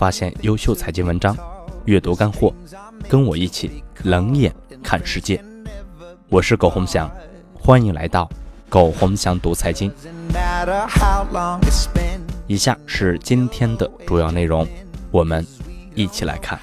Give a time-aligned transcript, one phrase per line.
[0.00, 1.36] 发现优秀财经文章，
[1.84, 2.54] 阅读干货，
[3.06, 4.50] 跟我一起冷眼
[4.82, 5.44] 看世界。
[6.30, 7.06] 我是苟洪翔，
[7.52, 8.26] 欢迎来到
[8.70, 9.92] 苟洪翔读财经。
[12.46, 14.66] 以下是今天的主要内容，
[15.10, 15.46] 我们
[15.94, 16.58] 一起来看。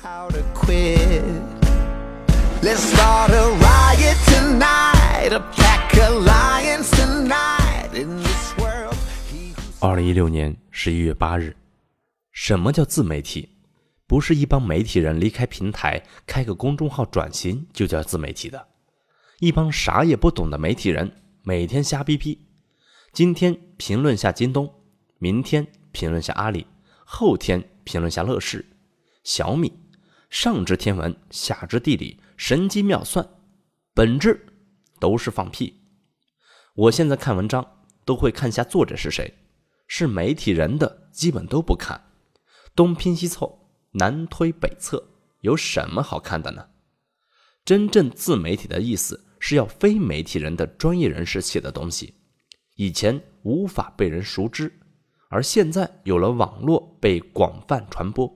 [9.80, 11.56] 二零一六年十一月八日，
[12.40, 13.50] 什么叫自媒体？
[14.06, 18.68] 不是一帮媒体人离开平台开个公众号转型就叫自媒体的。
[19.40, 21.12] 一帮啥也不懂的媒体人
[21.42, 22.46] 每天瞎逼逼，
[23.12, 24.72] 今天评论下京东，
[25.18, 26.68] 明天评论下阿里，
[27.04, 28.64] 后天评论下乐视、
[29.24, 29.74] 小米，
[30.30, 33.28] 上知天文，下知地理，神机妙算，
[33.96, 34.46] 本质
[35.00, 35.82] 都是放屁。
[36.76, 37.66] 我现在看文章
[38.06, 39.40] 都会看下作者是谁。
[39.88, 42.00] 是媒体人的，基本都不看，
[42.78, 43.58] 东拼西凑，
[43.94, 45.04] 南推北测，
[45.42, 46.68] 有什么好看的呢？
[47.66, 52.14] 真正自媒体的意思是要非媒体人的专业人士写的东西，
[52.76, 54.72] 以前无法被人熟知，
[55.30, 58.32] 而现在有了网络被广泛传播，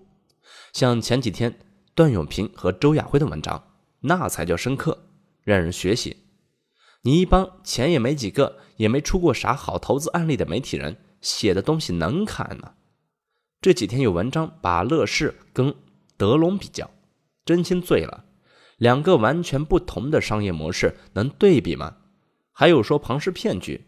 [0.73, 1.59] 像前几天
[1.94, 3.64] 段永平和周亚辉的文章，
[4.00, 5.05] 那才叫深刻，
[5.44, 6.17] 让人学习。
[7.03, 10.98] 你一帮钱也没几个，也没出过啥好投资案例的媒体人。
[11.22, 12.73] 写的东西能看吗？
[13.62, 15.76] 这几天有文章把乐视跟
[16.17, 16.90] 德龙比较，
[17.45, 18.26] 真心醉了。
[18.78, 21.98] 两个完全不同的商业模式能对比吗？
[22.52, 23.86] 还有说庞氏骗局，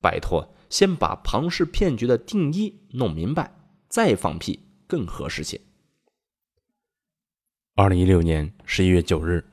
[0.00, 3.54] 拜托，先把庞氏骗局的定义弄明白，
[3.86, 5.60] 再放屁更合适些。
[7.74, 9.44] 二零一六年十一月九日，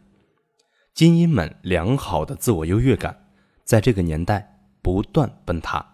[0.94, 3.30] 精英们良好的自我优越感，
[3.66, 5.86] 在这个年代不断崩塌。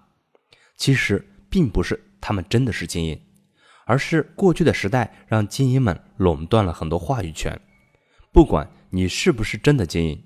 [0.77, 3.20] 其实并不是他们真的是精英，
[3.89, 7.60] 而是过去的时代让精英们垄断了很多话语权。
[8.32, 10.23] 不管你是不是真的精英，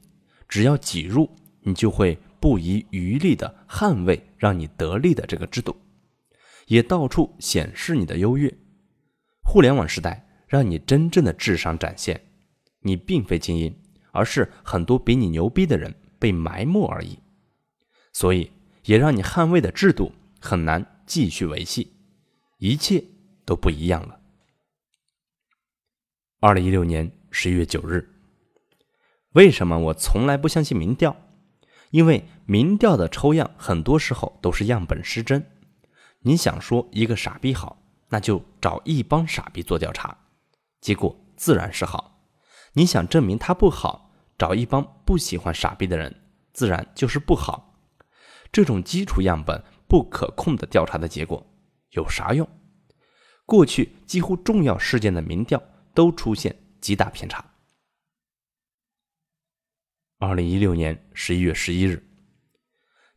[0.49, 1.29] 只要挤入，
[1.61, 5.73] 你就会不遗余力地捍卫让你得利的这个制度，
[6.67, 8.53] 也到处显示你的优越。
[9.45, 12.19] 互联网时代让你真正的智商展现，
[12.81, 13.73] 你并非精英，
[14.11, 17.17] 而是很多比你牛逼的人被埋没而已。
[18.11, 18.51] 所以
[18.83, 20.11] 也让你捍卫的制度。
[20.41, 21.93] 很难继续维系，
[22.57, 23.01] 一切
[23.45, 24.19] 都不一样了。
[26.39, 28.09] 二零一六年十一月九日，
[29.33, 31.15] 为什么我从来不相信民调？
[31.91, 35.45] 因为民调的抽样很多时候都是样本失真。
[36.19, 40.17] 你想说一个傻逼好，那就找一帮傻逼做调查，
[40.81, 42.27] 结果自然是好。
[42.73, 46.23] 你想证明他不好，找一帮不喜欢傻逼的人，
[46.53, 47.75] 自然就是不好。
[48.51, 49.63] 这种基础样本。
[49.85, 51.45] 不可控的调查的结果
[51.91, 52.49] 有啥用？
[53.45, 55.61] 过去几乎重要事件的民调
[55.93, 57.43] 都出现极大偏差。
[60.19, 62.07] 二零一六年十一月十一日，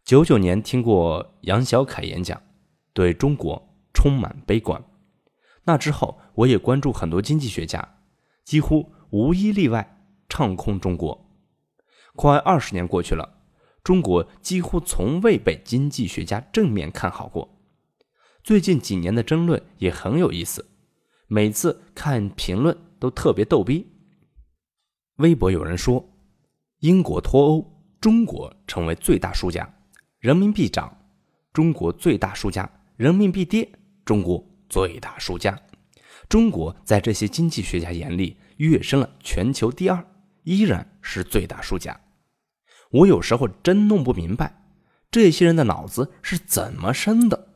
[0.04, 2.42] 九九年听过杨小凯演讲，
[2.92, 4.82] 对中国充满悲观。
[5.64, 7.98] 那之后，我也关注很多经济学家，
[8.44, 11.30] 几乎无一例外唱空中国。
[12.14, 13.34] 快二十年过去了。
[13.84, 17.55] 中国几乎从未被经济学家正面看好过。
[18.46, 20.64] 最近几年的争论也很有意思，
[21.26, 23.84] 每次看评论都特别逗逼。
[25.16, 26.08] 微博有人说
[26.78, 29.68] ：“英国脱欧，中国成为最大输家；
[30.20, 30.96] 人民币涨，
[31.52, 32.64] 中国最大输家；
[32.96, 33.68] 人民币跌，
[34.04, 35.60] 中国最大输家。”
[36.30, 40.06] 中国在这些经济学家眼里跃升了全球第二，
[40.44, 42.00] 依然是最大输家。
[42.92, 44.62] 我有时候真弄不明白，
[45.10, 47.55] 这些人的脑子是怎么生的。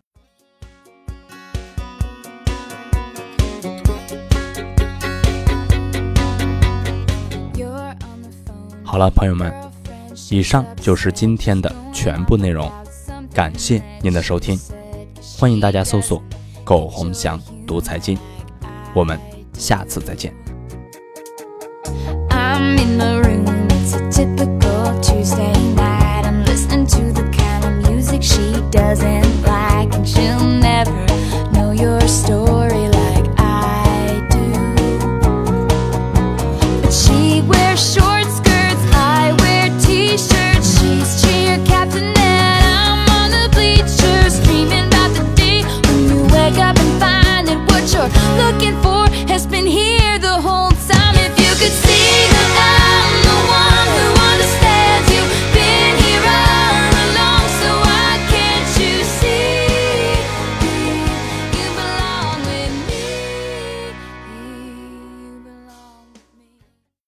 [8.90, 9.54] 好了，朋友们，
[10.31, 12.69] 以上就是今天的全部内容，
[13.32, 14.58] 感谢您的收听，
[15.38, 16.20] 欢迎大家搜索
[16.66, 18.19] “苟洪祥读财经”，
[18.92, 19.16] 我们
[19.52, 20.34] 下次再见。
[28.72, 29.30] Doesn't